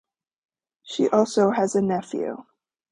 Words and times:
She 0.81 1.09
also 1.09 1.51
has 1.51 1.75
a 1.75 1.81
nephew. 1.83 2.43